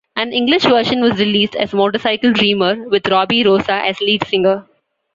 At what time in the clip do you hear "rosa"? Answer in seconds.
3.43-3.83